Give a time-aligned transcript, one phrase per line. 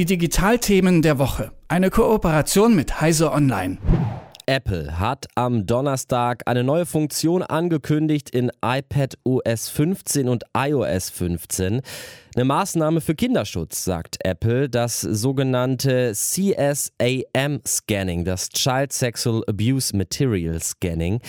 [0.00, 1.52] Die Digitalthemen der Woche.
[1.68, 3.76] Eine Kooperation mit Heise Online.
[4.46, 11.82] Apple hat am Donnerstag eine neue Funktion angekündigt in iPad OS 15 und iOS 15.
[12.34, 20.62] Eine Maßnahme für Kinderschutz, sagt Apple, das sogenannte CSAM Scanning, das Child Sexual Abuse Material
[20.62, 21.20] Scanning.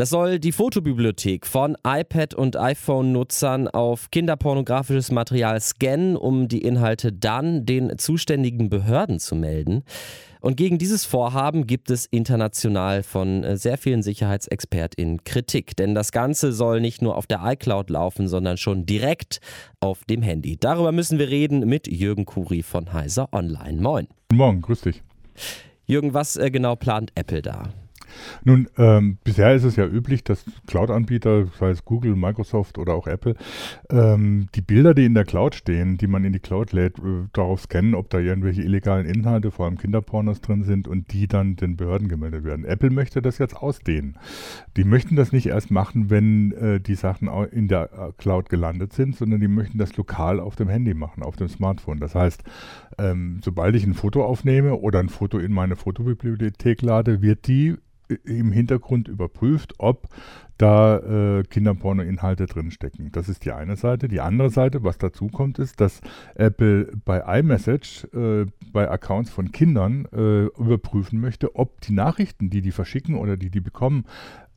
[0.00, 7.12] Das soll die Fotobibliothek von iPad- und iPhone-Nutzern auf kinderpornografisches Material scannen, um die Inhalte
[7.12, 9.82] dann den zuständigen Behörden zu melden.
[10.40, 15.76] Und gegen dieses Vorhaben gibt es international von äh, sehr vielen SicherheitsexpertInnen Kritik.
[15.76, 19.42] Denn das Ganze soll nicht nur auf der iCloud laufen, sondern schon direkt
[19.80, 20.56] auf dem Handy.
[20.56, 23.78] Darüber müssen wir reden mit Jürgen Kuri von Heiser Online.
[23.82, 24.06] Moin.
[24.30, 25.02] Guten Morgen, grüß dich.
[25.84, 27.74] Jürgen, was äh, genau plant Apple da?
[28.44, 33.06] Nun, ähm, bisher ist es ja üblich, dass Cloud-Anbieter, sei es Google, Microsoft oder auch
[33.06, 33.34] Apple,
[33.90, 37.26] ähm, die Bilder, die in der Cloud stehen, die man in die Cloud lädt, äh,
[37.32, 41.56] darauf scannen, ob da irgendwelche illegalen Inhalte, vor allem Kinderpornos drin sind und die dann
[41.56, 42.64] den Behörden gemeldet werden.
[42.64, 44.18] Apple möchte das jetzt ausdehnen.
[44.76, 48.92] Die möchten das nicht erst machen, wenn äh, die Sachen in der äh, Cloud gelandet
[48.92, 51.98] sind, sondern die möchten das lokal auf dem Handy machen, auf dem Smartphone.
[51.98, 52.42] Das heißt,
[52.98, 57.76] ähm, sobald ich ein Foto aufnehme oder ein Foto in meine Fotobibliothek lade, wird die
[58.24, 60.08] im Hintergrund überprüft, ob
[60.58, 63.10] da äh, Kinderporno-Inhalte drinstecken.
[63.12, 64.08] Das ist die eine Seite.
[64.08, 66.00] Die andere Seite, was dazu kommt, ist, dass
[66.34, 72.62] Apple bei iMessage äh, bei Accounts von Kindern äh, überprüfen möchte, ob die Nachrichten, die
[72.62, 74.04] die verschicken oder die die bekommen,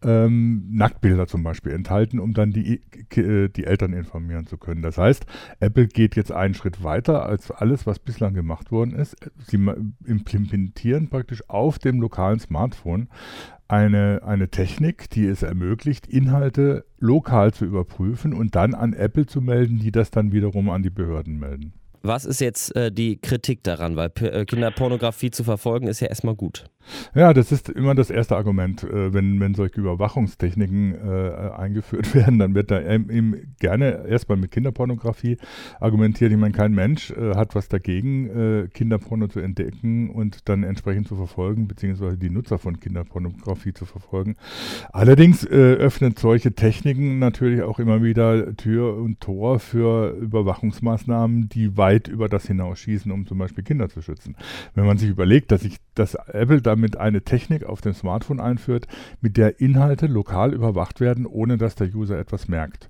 [0.03, 2.81] ähm, Nacktbilder zum Beispiel enthalten, um dann die,
[3.15, 4.81] äh, die Eltern informieren zu können.
[4.81, 5.25] Das heißt,
[5.59, 9.15] Apple geht jetzt einen Schritt weiter als alles, was bislang gemacht worden ist.
[9.47, 9.57] Sie
[10.05, 13.07] implementieren praktisch auf dem lokalen Smartphone
[13.67, 19.41] eine, eine Technik, die es ermöglicht, Inhalte lokal zu überprüfen und dann an Apple zu
[19.41, 21.73] melden, die das dann wiederum an die Behörden melden.
[22.05, 23.95] Was ist jetzt äh, die Kritik daran?
[23.95, 26.65] Weil äh, Kinderpornografie zu verfolgen ist ja erstmal gut.
[27.15, 28.83] Ja, das ist immer das erste Argument.
[28.83, 34.51] Äh, wenn, wenn solche Überwachungstechniken äh, eingeführt werden, dann wird da eben gerne erstmal mit
[34.51, 35.37] Kinderpornografie
[35.79, 36.33] argumentiert.
[36.33, 41.07] Ich meine, kein Mensch äh, hat was dagegen, äh, Kinderporno zu entdecken und dann entsprechend
[41.07, 44.35] zu verfolgen, beziehungsweise die Nutzer von Kinderpornografie zu verfolgen.
[44.91, 51.92] Allerdings öffnet solche Techniken natürlich auch immer wieder Tür und Tor für Überwachungsmaßnahmen, die weit
[51.93, 54.35] weit über das hinausschießen, um zum Beispiel Kinder zu schützen.
[54.73, 58.87] Wenn man sich überlegt, dass, ich, dass Apple damit eine Technik auf dem Smartphone einführt,
[59.21, 62.89] mit der Inhalte lokal überwacht werden, ohne dass der User etwas merkt.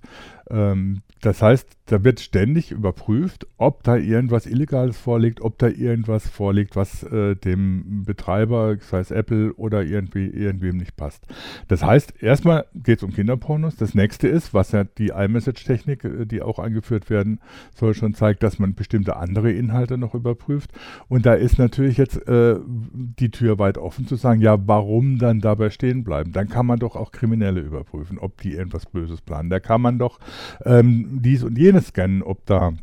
[0.50, 6.28] Ähm, das heißt, da wird ständig überprüft, ob da irgendwas Illegales vorliegt, ob da irgendwas
[6.28, 11.26] vorliegt, was äh, dem Betreiber, sei es Apple oder irgendwie irgendwem nicht passt.
[11.70, 13.78] Das heißt, erstmal geht es um Kinderpornos.
[13.78, 17.40] Das nächste ist, was ja die iMessage-Technik, äh, die auch eingeführt werden
[17.74, 20.72] soll, schon zeigt, dass man bestimmte andere Inhalte noch überprüft.
[21.08, 25.40] Und da ist natürlich jetzt äh, die Tür weit offen zu sagen, ja, warum dann
[25.40, 26.34] dabei stehen bleiben?
[26.34, 29.50] Dann kann man doch auch Kriminelle überprüfen, ob die irgendwas Böses planen.
[29.50, 30.20] Da kann man doch
[30.66, 32.74] ähm, dies und jenes scannen, ob da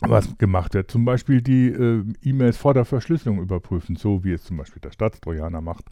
[0.00, 0.90] was gemacht wird.
[0.90, 4.92] Zum Beispiel die äh, E-Mails vor der Verschlüsselung überprüfen, so wie es zum Beispiel der
[4.92, 5.84] Staatstrojaner macht.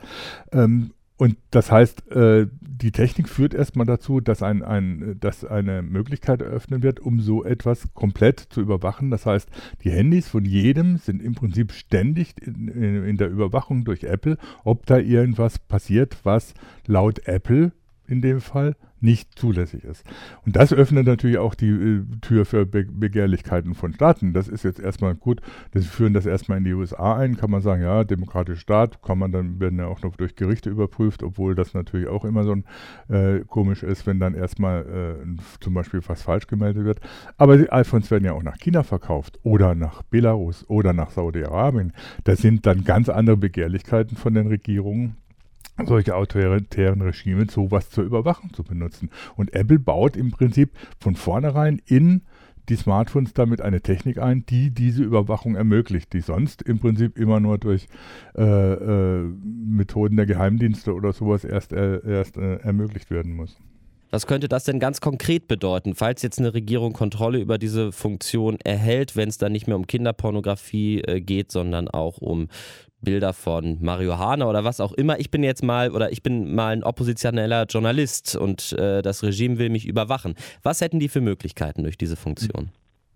[0.53, 5.83] Ähm, und das heißt, äh, die Technik führt erstmal dazu, dass, ein, ein, dass eine
[5.83, 9.11] Möglichkeit eröffnet wird, um so etwas komplett zu überwachen.
[9.11, 9.51] Das heißt,
[9.83, 14.39] die Handys von jedem sind im Prinzip ständig in, in, in der Überwachung durch Apple,
[14.63, 16.55] ob da irgendwas passiert, was
[16.87, 17.73] laut Apple
[18.09, 20.05] in dem Fall nicht zulässig ist.
[20.45, 24.33] Und das öffnet natürlich auch die äh, Tür für Be Begehrlichkeiten von Staaten.
[24.33, 25.41] Das ist jetzt erstmal gut.
[25.73, 29.19] Das führen das erstmal in die USA ein, kann man sagen, ja, demokratischer Staat, kann
[29.19, 32.53] man dann, werden ja auch noch durch Gerichte überprüft, obwohl das natürlich auch immer so
[32.53, 32.65] ein,
[33.09, 37.01] äh, komisch ist, wenn dann erstmal äh, zum Beispiel was falsch gemeldet wird.
[37.37, 41.93] Aber die iPhones werden ja auch nach China verkauft oder nach Belarus oder nach Saudi-Arabien.
[42.25, 45.17] Das sind dann ganz andere Begehrlichkeiten von den Regierungen
[45.87, 49.11] solche autoritären Regime sowas zur Überwachung zu benutzen.
[49.37, 52.23] Und Apple baut im Prinzip von vornherein in
[52.69, 57.41] die Smartphones damit eine Technik ein, die diese Überwachung ermöglicht, die sonst im Prinzip immer
[57.41, 57.87] nur durch
[58.37, 63.57] äh, äh, Methoden der Geheimdienste oder sowas erst, äh, erst äh, ermöglicht werden muss.
[64.11, 68.57] Was könnte das denn ganz konkret bedeuten, falls jetzt eine Regierung Kontrolle über diese Funktion
[68.65, 72.49] erhält, wenn es dann nicht mehr um Kinderpornografie äh, geht, sondern auch um
[73.01, 75.21] Bilder von Marihuana oder was auch immer.
[75.21, 79.59] Ich bin jetzt mal oder ich bin mal ein oppositioneller Journalist und äh, das Regime
[79.59, 80.35] will mich überwachen.
[80.63, 82.71] Was hätten die für Möglichkeiten durch diese Funktion?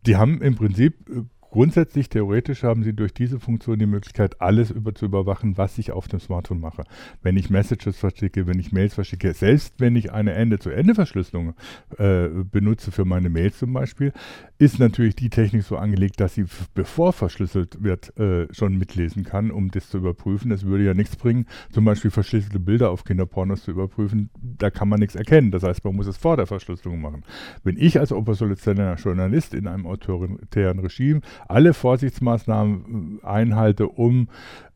[0.07, 1.23] Die haben im Prinzip äh,
[1.53, 5.93] grundsätzlich, theoretisch haben Sie durch diese Funktion die Möglichkeit, alles über zu überwachen, was ich
[5.93, 6.83] auf dem Smartphone mache.
[7.23, 11.55] Wenn ich Messages verschicke, wenn ich Mails verschicke, selbst wenn ich eine Ende-zu-Ende-Verschlüsselung
[11.99, 14.13] äh, benutze für meine Mails zum Beispiel,
[14.59, 19.51] ist natürlich die Technik so angelegt, dass sie, bevor verschlüsselt wird, äh, schon mitlesen kann,
[19.51, 20.51] um das zu überprüfen.
[20.53, 24.31] Es würde ja nichts bringen, zum Beispiel verschlüsselte Bilder auf Kinderpornos zu überprüfen.
[24.41, 25.51] Da kann man nichts erkennen.
[25.51, 27.25] Das heißt, man muss es vor der Verschlüsselung machen.
[27.63, 34.29] Wenn ich als oppositioneller Journalist in einem autoritären Regime alle Vorsichtsmaßnahmen äh, einhalte, um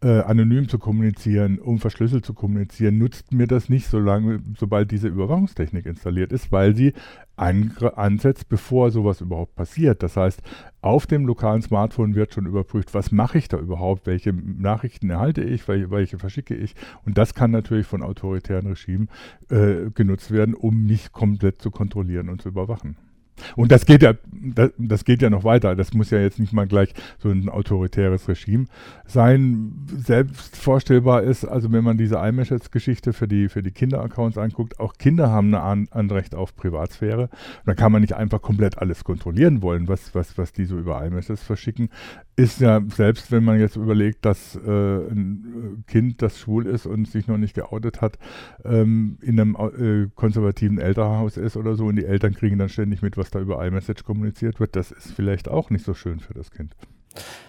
[0.02, 5.08] äh, anonym zu kommunizieren, um verschlüsselt zu kommunizieren, nutzt mir das nicht, solange, sobald diese
[5.08, 6.92] Überwachungstechnik installiert ist, weil sie
[7.36, 10.02] ansetzt, bevor sowas überhaupt passiert.
[10.02, 10.40] Das heißt,
[10.80, 15.42] auf dem lokalen Smartphone wird schon überprüft, was mache ich da überhaupt, welche Nachrichten erhalte
[15.42, 16.74] ich, welche, welche verschicke ich.
[17.04, 19.08] Und das kann natürlich von autoritären Regimen
[19.50, 22.96] äh, genutzt werden, um mich komplett zu kontrollieren und zu überwachen.
[23.56, 25.76] Und das geht ja, das, das, geht ja noch weiter.
[25.76, 28.66] Das muss ja jetzt nicht mal gleich so ein autoritäres Regime
[29.06, 29.86] sein.
[29.96, 34.94] Selbst vorstellbar ist, also wenn man diese iMessage-Geschichte für die, für die Kinderaccounts anguckt, auch
[34.94, 37.28] Kinder haben ein Anrecht auf Privatsphäre.
[37.64, 41.04] Da kann man nicht einfach komplett alles kontrollieren wollen, was, was, was die so über
[41.04, 41.90] iMessage verschicken.
[42.38, 44.60] Ist ja, selbst wenn man jetzt überlegt, dass äh,
[45.10, 48.18] ein Kind, das schwul ist und sich noch nicht geoutet hat,
[48.64, 53.00] ähm, in einem äh, konservativen Elternhaus ist oder so und die Eltern kriegen dann ständig
[53.00, 56.20] mit, was was da über iMessage kommuniziert wird, das ist vielleicht auch nicht so schön
[56.20, 56.76] für das Kind.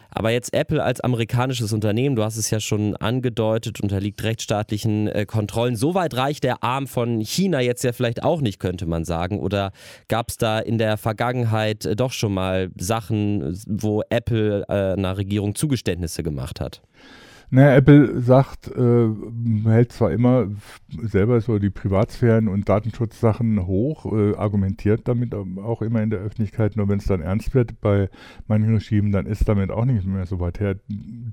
[0.09, 5.25] Aber jetzt Apple als amerikanisches Unternehmen, du hast es ja schon angedeutet, unterliegt rechtsstaatlichen äh,
[5.25, 5.75] Kontrollen.
[5.75, 9.39] So weit reicht der Arm von China jetzt ja vielleicht auch nicht, könnte man sagen.
[9.39, 9.71] Oder
[10.07, 15.17] gab es da in der Vergangenheit äh, doch schon mal Sachen, wo Apple äh, einer
[15.17, 16.81] Regierung Zugeständnisse gemacht hat?
[17.49, 19.07] Naja, Apple sagt, äh,
[19.63, 20.49] hält zwar immer
[21.01, 26.75] selber so die Privatsphären- und Datenschutzsachen hoch, äh, argumentiert damit auch immer in der Öffentlichkeit,
[26.75, 28.09] nur wenn es dann ernst wird bei
[28.47, 30.75] manchen Regimen, dann ist damit auch nicht mehr so weit her.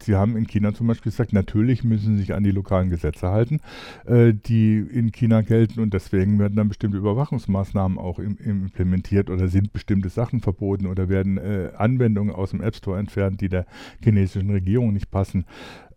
[0.00, 3.30] Sie haben in China zum Beispiel gesagt, natürlich müssen sie sich an die lokalen Gesetze
[3.30, 3.60] halten,
[4.06, 9.30] äh, die in China gelten und deswegen werden dann bestimmte Überwachungsmaßnahmen auch im, im implementiert
[9.30, 13.48] oder sind bestimmte Sachen verboten oder werden äh, Anwendungen aus dem App Store entfernt, die
[13.48, 13.66] der
[14.02, 15.44] chinesischen Regierung nicht passen.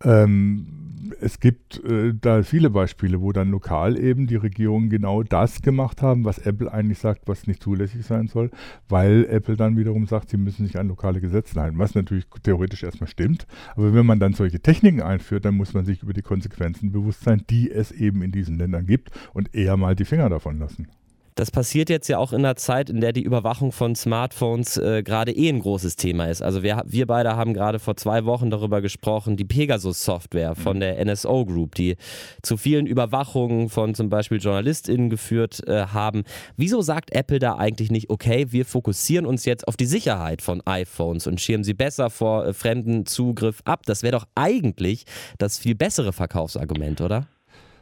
[0.04, 0.78] Ähm,
[1.22, 6.02] es gibt äh, da viele Beispiele, wo dann lokal eben die Regierungen genau das gemacht
[6.02, 8.52] haben, was Apple eigentlich sagt, was nicht zulässig sein soll,
[8.90, 12.84] weil Apple dann wiederum sagt, sie müssen sich an lokale Gesetze halten, was natürlich theoretisch
[12.84, 13.48] erstmal stimmt.
[13.76, 17.24] Aber wenn man dann solche Techniken einführt, dann muss man sich über die Konsequenzen bewusst
[17.24, 20.88] sein, die es eben in diesen Ländern gibt und eher mal die Finger davon lassen.
[21.38, 25.04] Das passiert jetzt ja auch in einer Zeit, in der die Überwachung von Smartphones äh,
[25.04, 26.42] gerade eh ein großes Thema ist.
[26.42, 30.80] Also wir, wir beide haben gerade vor zwei Wochen darüber gesprochen, die Pegasus-Software von mhm.
[30.80, 31.96] der NSO Group, die
[32.42, 36.24] zu vielen Überwachungen von zum Beispiel JournalistInnen geführt äh, haben.
[36.56, 40.64] Wieso sagt Apple da eigentlich nicht, okay, wir fokussieren uns jetzt auf die Sicherheit von
[40.66, 43.84] iPhones und schirmen sie besser vor äh, fremden Zugriff ab?
[43.86, 45.06] Das wäre doch eigentlich
[45.38, 47.28] das viel bessere Verkaufsargument, oder?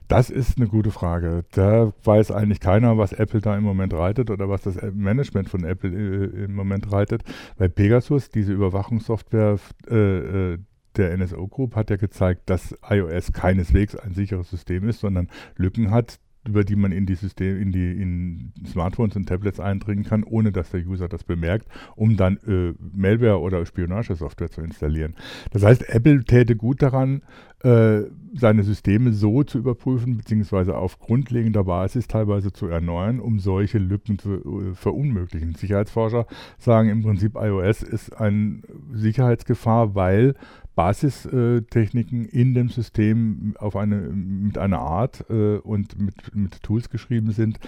[0.07, 1.46] Das ist eine gute Frage.
[1.54, 5.63] Da weiß eigentlich keiner, was Apple da im Moment reitet oder was das Management von
[5.63, 7.24] Apple äh, im Moment reitet.
[7.57, 9.57] Weil Pegasus, diese Überwachungssoftware
[9.90, 10.57] äh, äh
[10.98, 15.92] der NSO Group, hat ja gezeigt, dass iOS keineswegs ein sicheres System ist, sondern Lücken
[15.92, 20.24] hat, über die man in die System, in die in Smartphones und Tablets eindringen kann,
[20.24, 25.15] ohne dass der User das bemerkt, um dann äh, Malware oder Spionagesoftware zu installieren.
[25.51, 27.21] Das heißt, Apple täte gut daran,
[27.63, 28.03] äh,
[28.33, 34.19] seine Systeme so zu überprüfen, beziehungsweise auf grundlegender Basis teilweise zu erneuern, um solche Lücken
[34.19, 35.56] zu äh, verunmöglichen.
[35.56, 36.27] Sicherheitsforscher
[36.59, 38.62] sagen im Prinzip, iOS ist eine
[38.92, 40.36] Sicherheitsgefahr, weil
[40.75, 47.31] Basistechniken in dem System auf eine, mit einer Art äh, und mit, mit Tools geschrieben
[47.31, 47.59] sind,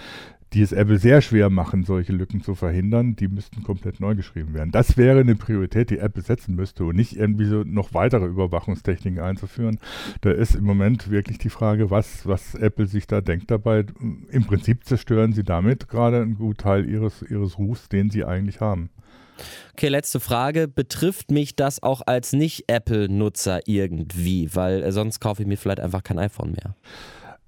[0.52, 4.54] die es Apple sehr schwer machen, solche Lücken zu verhindern, die müssten komplett neu geschrieben
[4.54, 4.70] werden.
[4.70, 9.20] Das wäre eine Priorität, die Apple setzen müsste und nicht irgendwie so noch weitere Überwachungstechniken
[9.20, 9.78] einzuführen.
[10.22, 13.84] Da ist im Moment wirklich die Frage, was, was Apple sich da denkt dabei.
[14.30, 18.60] Im Prinzip zerstören sie damit gerade einen guten Teil ihres, ihres Rufs, den sie eigentlich
[18.60, 18.88] haben.
[19.72, 20.66] Okay, letzte Frage.
[20.66, 24.54] Betrifft mich das auch als Nicht-Apple-Nutzer irgendwie?
[24.54, 26.74] Weil äh, sonst kaufe ich mir vielleicht einfach kein iPhone mehr.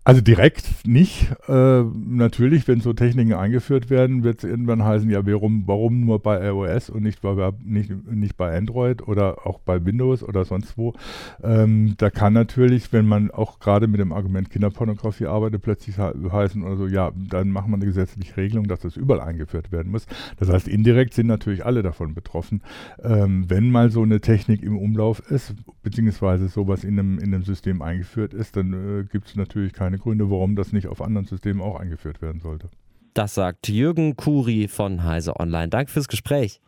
[0.02, 1.30] Also direkt nicht.
[1.46, 6.20] Äh, natürlich, wenn so Techniken eingeführt werden, wird es irgendwann heißen, ja, warum, warum nur
[6.20, 10.78] bei iOS und nicht bei, nicht, nicht bei Android oder auch bei Windows oder sonst
[10.78, 10.94] wo.
[11.42, 16.62] Ähm, da kann natürlich, wenn man auch gerade mit dem Argument Kinderpornografie arbeitet, plötzlich heißen
[16.62, 20.06] oder so, ja, dann machen wir eine gesetzliche Regelung, dass das überall eingeführt werden muss.
[20.38, 22.62] Das heißt, indirekt sind natürlich alle davon betroffen.
[23.02, 27.44] Ähm, wenn mal so eine Technik im Umlauf ist, beziehungsweise sowas in einem, in einem
[27.44, 31.02] System eingeführt ist, dann äh, gibt es natürlich keine keine Gründe, warum das nicht auf
[31.02, 32.68] anderen Systemen auch eingeführt werden sollte.
[33.14, 35.68] Das sagt Jürgen Kuri von Heise Online.
[35.68, 36.60] Danke fürs Gespräch.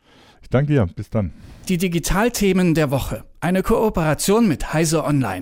[0.42, 0.86] Ich danke dir.
[0.86, 1.32] Bis dann.
[1.68, 3.24] Die Digitalthemen der Woche.
[3.40, 5.40] Eine Kooperation mit Heise Online.